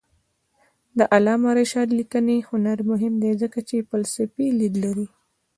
[0.97, 5.07] د علامه رشاد لیکنی هنر مهم دی ځکه چې فلسفي لید لري.